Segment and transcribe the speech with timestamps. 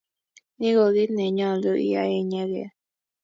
[0.59, 2.71] Ni ko kit ne nyolu iyai inyeket.